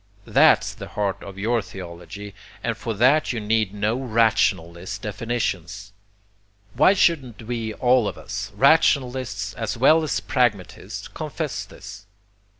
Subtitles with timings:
[0.25, 5.93] THAT'S the heart of your theology, and for that you need no rationalist definitions.
[6.73, 12.07] Why shouldn't we all of us, rationalists as well as pragmatists, confess this?